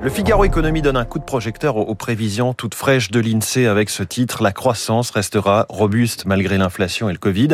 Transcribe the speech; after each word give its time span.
Le 0.00 0.08
Figaro 0.08 0.44
Économie 0.44 0.80
donne 0.80 0.96
un 0.96 1.04
coup 1.04 1.18
de 1.18 1.24
projecteur 1.24 1.76
aux 1.76 1.94
prévisions 1.94 2.54
toutes 2.54 2.74
fraîches 2.74 3.10
de 3.10 3.20
l'INSEE 3.20 3.66
avec 3.66 3.90
ce 3.90 4.02
titre 4.02 4.42
La 4.42 4.52
croissance 4.52 5.10
restera 5.10 5.66
robuste 5.68 6.24
malgré 6.24 6.56
l'inflation 6.56 7.10
et 7.10 7.12
le 7.12 7.18
Covid. 7.18 7.48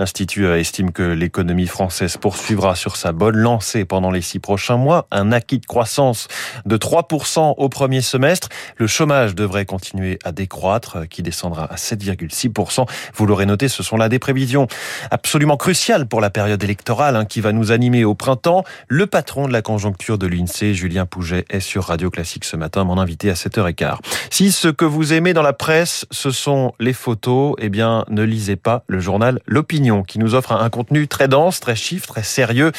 L'Institut 0.00 0.46
euh, 0.46 0.58
estime 0.58 0.90
que 0.90 1.02
l'économie 1.02 1.68
française 1.68 2.16
poursuivra 2.16 2.74
sur 2.74 2.96
sa 2.96 3.12
bonne 3.12 3.36
lancée 3.36 3.84
pendant 3.84 4.10
les 4.10 4.20
six 4.20 4.40
prochains 4.40 4.76
mois. 4.76 5.06
Un 5.12 5.30
acquis 5.30 5.60
de 5.60 5.66
croissance 5.66 6.26
de 6.66 6.76
3% 6.76 7.54
au 7.56 7.68
premier 7.68 8.00
semestre. 8.00 8.48
Le 8.76 8.88
chômage 8.88 9.36
devrait 9.36 9.66
continuer 9.66 10.18
à 10.24 10.32
décroître, 10.32 10.96
euh, 10.96 11.04
qui 11.06 11.22
descendra 11.22 11.72
à 11.72 11.76
7,6%. 11.76 12.86
Vous 13.14 13.26
l'aurez 13.26 13.46
noté, 13.46 13.68
ce 13.68 13.84
sont 13.84 13.96
là 13.96 14.08
des 14.08 14.18
prévisions 14.18 14.66
absolument 15.12 15.56
cruciales 15.56 16.06
pour 16.06 16.20
la 16.20 16.30
période 16.30 16.62
électorale 16.64 17.14
hein, 17.14 17.24
qui 17.24 17.40
va 17.40 17.52
nous 17.52 17.70
animer 17.70 18.04
au 18.04 18.14
printemps. 18.14 18.64
Le 18.88 19.06
patron 19.06 19.46
de 19.46 19.52
la 19.52 19.62
conjoncture 19.62 20.18
de 20.18 20.26
l'INSEE, 20.26 20.63
Julien 20.72 21.04
Pouget, 21.04 21.44
est 21.50 21.60
sur 21.60 21.84
Radio 21.84 22.10
Classique 22.10 22.44
ce 22.44 22.56
matin, 22.56 22.84
mon 22.84 22.98
invité 22.98 23.28
à 23.28 23.34
7h15. 23.34 23.98
Si 24.34 24.50
ce 24.50 24.66
que 24.66 24.84
vous 24.84 25.12
aimez 25.12 25.32
dans 25.32 25.42
la 25.42 25.52
presse, 25.52 26.06
ce 26.10 26.32
sont 26.32 26.72
les 26.80 26.92
photos, 26.92 27.54
eh 27.60 27.68
bien, 27.68 28.04
ne 28.08 28.24
lisez 28.24 28.56
pas 28.56 28.82
le 28.88 28.98
journal 28.98 29.38
L'Opinion, 29.46 30.02
qui 30.02 30.18
nous 30.18 30.34
offre 30.34 30.50
un 30.50 30.70
contenu 30.70 31.06
très 31.06 31.28
dense, 31.28 31.60
très 31.60 31.76
chiffre, 31.76 32.08
très 32.08 32.24
sérieux, 32.24 32.72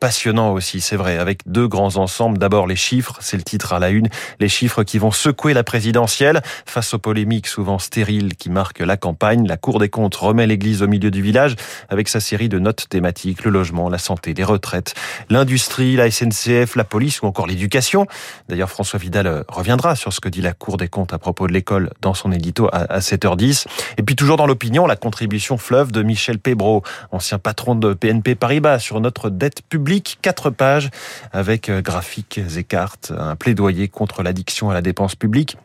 passionnant 0.00 0.52
aussi, 0.52 0.82
c'est 0.82 0.96
vrai, 0.96 1.16
avec 1.16 1.40
deux 1.46 1.66
grands 1.66 1.96
ensembles. 1.96 2.36
D'abord, 2.36 2.66
les 2.66 2.76
chiffres, 2.76 3.16
c'est 3.20 3.38
le 3.38 3.42
titre 3.42 3.72
à 3.72 3.78
la 3.78 3.88
une, 3.88 4.10
les 4.38 4.50
chiffres 4.50 4.82
qui 4.82 4.98
vont 4.98 5.10
secouer 5.10 5.54
la 5.54 5.64
présidentielle 5.64 6.42
face 6.66 6.92
aux 6.92 6.98
polémiques 6.98 7.46
souvent 7.46 7.78
stériles 7.78 8.36
qui 8.36 8.50
marquent 8.50 8.80
la 8.80 8.98
campagne. 8.98 9.48
La 9.48 9.56
Cour 9.56 9.78
des 9.78 9.88
comptes 9.88 10.16
remet 10.16 10.46
l'église 10.46 10.82
au 10.82 10.88
milieu 10.88 11.10
du 11.10 11.22
village 11.22 11.56
avec 11.88 12.10
sa 12.10 12.20
série 12.20 12.50
de 12.50 12.58
notes 12.58 12.86
thématiques, 12.90 13.44
le 13.44 13.50
logement, 13.50 13.88
la 13.88 13.96
santé, 13.96 14.34
les 14.34 14.44
retraites, 14.44 14.94
l'industrie, 15.30 15.96
la 15.96 16.10
SNCF, 16.10 16.76
la 16.76 16.84
police 16.84 17.22
ou 17.22 17.26
encore 17.26 17.46
l'éducation. 17.46 18.06
D'ailleurs, 18.50 18.68
François 18.68 18.98
Vidal 18.98 19.26
euh, 19.26 19.42
reviendra 19.48 19.96
sur 19.96 20.12
ce 20.12 20.20
que 20.20 20.28
dit 20.28 20.42
la 20.42 20.52
Cour 20.52 20.76
des 20.76 20.88
comptes 20.88 20.97
à 21.10 21.18
propos 21.18 21.46
de 21.46 21.52
l'école 21.52 21.90
dans 22.00 22.14
son 22.14 22.32
édito 22.32 22.68
à 22.72 22.98
7h10. 22.98 23.66
Et 23.96 24.02
puis 24.02 24.16
toujours 24.16 24.36
dans 24.36 24.46
l'opinion, 24.46 24.86
la 24.86 24.96
contribution 24.96 25.56
fleuve 25.58 25.92
de 25.92 26.02
Michel 26.02 26.38
Pébro, 26.38 26.82
ancien 27.12 27.38
patron 27.38 27.74
de 27.74 27.94
PNP 27.94 28.34
Paribas, 28.34 28.78
sur 28.78 29.00
notre 29.00 29.30
dette 29.30 29.62
publique. 29.62 30.18
Quatre 30.22 30.50
pages 30.50 30.90
avec 31.32 31.68
euh, 31.68 31.80
graphiques 31.80 32.40
et 32.56 32.64
cartes, 32.64 33.12
un 33.16 33.36
plaidoyer 33.36 33.88
contre 33.88 34.22
l'addiction 34.22 34.70
à 34.70 34.74
la 34.74 34.82
dépense 34.82 35.14
publique. 35.14 35.56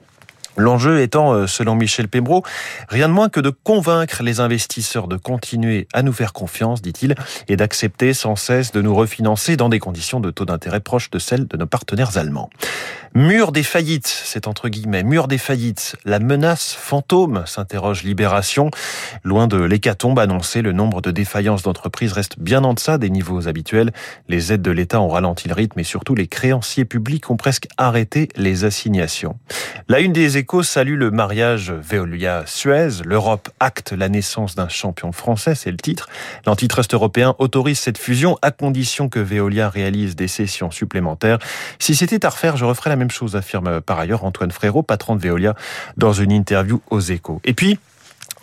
L'enjeu 0.55 1.01
étant, 1.01 1.33
euh, 1.33 1.47
selon 1.47 1.75
Michel 1.75 2.07
Pembro, 2.07 2.43
rien 2.89 3.07
de 3.07 3.13
moins 3.13 3.29
que 3.29 3.39
de 3.39 3.49
convaincre 3.49 4.21
les 4.21 4.39
investisseurs 4.39 5.07
de 5.07 5.17
continuer 5.17 5.87
à 5.93 6.03
nous 6.03 6.13
faire 6.13 6.33
confiance, 6.33 6.81
dit-il, 6.81 7.15
et 7.47 7.55
d'accepter 7.55 8.13
sans 8.13 8.35
cesse 8.35 8.71
de 8.71 8.81
nous 8.81 8.93
refinancer 8.93 9.57
dans 9.57 9.69
des 9.69 9.79
conditions 9.79 10.19
de 10.19 10.29
taux 10.29 10.45
d'intérêt 10.45 10.79
proches 10.79 11.09
de 11.09 11.19
celles 11.19 11.47
de 11.47 11.57
nos 11.57 11.65
partenaires 11.65 12.17
allemands. 12.17 12.49
Mur 13.15 13.51
des 13.51 13.61
faillites, 13.61 14.07
c'est 14.07 14.47
entre 14.47 14.69
guillemets, 14.69 15.03
mur 15.03 15.27
des 15.27 15.37
faillites, 15.37 15.95
la 16.03 16.17
menace 16.17 16.73
fantôme, 16.73 17.43
s'interroge 17.45 18.01
Libération. 18.01 18.71
Loin 19.23 19.45
de 19.45 19.57
l'hécatombe 19.57 20.17
annoncée, 20.17 20.63
le 20.63 20.71
nombre 20.71 20.99
de 20.99 21.11
défaillances 21.11 21.61
d'entreprises 21.61 22.11
reste 22.11 22.39
bien 22.39 22.63
en 22.63 22.73
deçà 22.73 22.97
des 22.97 23.11
niveaux 23.11 23.47
habituels. 23.47 23.91
Les 24.29 24.51
aides 24.51 24.63
de 24.63 24.71
l'État 24.71 24.99
ont 24.99 25.09
ralenti 25.09 25.47
le 25.47 25.53
rythme 25.53 25.79
et 25.79 25.83
surtout 25.83 26.15
les 26.15 26.25
créanciers 26.25 26.85
publics 26.85 27.29
ont 27.29 27.37
presque 27.37 27.67
arrêté 27.77 28.29
les 28.35 28.65
assignations. 28.65 29.37
La 29.89 29.99
une 29.99 30.11
des 30.11 30.37
échos 30.43 30.61
salue 30.61 30.97
le 30.97 31.09
mariage 31.09 31.71
Veolia-Suez. 31.71 33.01
L'Europe 33.05 33.47
acte 33.61 33.93
la 33.93 34.09
naissance 34.09 34.55
d'un 34.55 34.67
champion 34.67 35.13
français, 35.13 35.55
c'est 35.55 35.71
le 35.71 35.77
titre. 35.77 36.09
L'antitrust 36.45 36.93
européen 36.93 37.33
autorise 37.39 37.79
cette 37.79 37.97
fusion 37.97 38.37
à 38.41 38.51
condition 38.51 39.07
que 39.07 39.19
Veolia 39.19 39.69
réalise 39.69 40.17
des 40.17 40.27
sessions 40.27 40.69
supplémentaires. 40.69 41.39
Si 41.79 41.95
c'était 41.95 42.25
à 42.25 42.29
refaire, 42.29 42.57
je 42.57 42.65
referais 42.65 42.89
la 42.89 42.97
même 42.97 43.09
chose, 43.09 43.37
affirme 43.37 43.79
par 43.79 43.97
ailleurs 43.99 44.25
Antoine 44.25 44.51
Frérot, 44.51 44.83
patron 44.83 45.15
de 45.15 45.21
Veolia, 45.21 45.55
dans 45.95 46.11
une 46.11 46.33
interview 46.33 46.81
aux 46.89 46.99
échos. 46.99 47.39
Et 47.45 47.53
puis, 47.53 47.79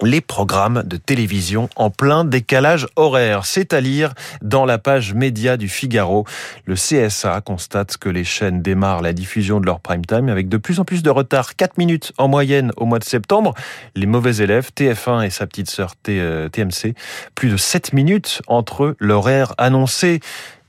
les 0.03 0.20
programmes 0.20 0.83
de 0.84 0.97
télévision 0.97 1.69
en 1.77 1.91
plein 1.91 2.25
décalage 2.25 2.87
horaire. 2.97 3.44
C'est 3.44 3.72
à 3.72 3.81
lire 3.81 4.15
dans 4.43 4.65
la 4.65 4.78
page 4.78 5.15
média 5.15 5.56
du 5.56 5.69
Figaro. 5.69 6.27
Le 6.65 6.75
CSA 6.75 7.41
constate 7.41 7.97
que 7.97 8.09
les 8.09 8.25
chaînes 8.25 8.62
démarrent 8.62 9.03
la 9.03 9.12
diffusion 9.12 9.60
de 9.60 9.66
leur 9.66 9.81
prime 9.81 10.05
time 10.05 10.28
avec 10.28 10.49
de 10.49 10.56
plus 10.56 10.81
en 10.81 10.84
plus 10.84 11.03
de 11.03 11.10
retard. 11.10 11.56
4 11.56 11.78
minutes 11.78 12.12
en 12.19 12.28
moyenne 12.28 12.72
au 12.77 12.87
mois 12.87 12.99
de 12.99 13.05
septembre. 13.05 13.55
Les 13.94 14.06
mauvais 14.06 14.37
élèves, 14.37 14.71
TF1 14.77 15.25
et 15.25 15.31
sa 15.31 15.47
petite 15.47 15.71
sœur 15.71 15.97
TMC, 15.97 16.94
plus 17.34 17.50
de 17.50 17.56
7 17.56 17.93
minutes 17.93 18.43
entre 18.47 18.97
l'horaire 18.99 19.55
annoncé 19.59 20.21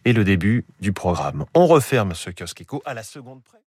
et 0.06 0.14
le 0.14 0.24
début 0.24 0.66
du 0.80 0.94
programme. 0.94 1.46
On 1.53 1.68
referme 1.68 2.14
ce 2.14 2.30
kiosque 2.31 2.64
à 2.86 2.94
la 2.94 3.03
seconde 3.03 3.41
près. 3.44 3.62